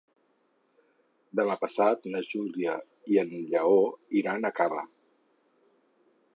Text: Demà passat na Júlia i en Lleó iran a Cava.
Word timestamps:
Demà 1.39 1.57
passat 1.65 2.09
na 2.15 2.23
Júlia 2.31 2.79
i 3.15 3.21
en 3.25 3.37
Lleó 3.53 3.79
iran 4.23 4.49
a 4.49 4.55
Cava. 4.63 4.85